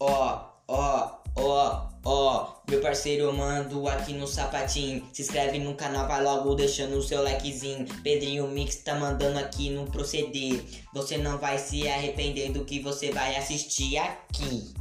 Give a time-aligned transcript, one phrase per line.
[0.00, 2.60] Ó, ó, ó, ó.
[2.70, 5.06] Meu parceiro, mando aqui no sapatinho.
[5.12, 7.86] Se inscreve no canal, vai logo deixando o seu likezinho.
[8.02, 10.64] Pedrinho Mix tá mandando aqui no proceder.
[10.94, 14.72] Você não vai se arrepender do que você vai assistir aqui.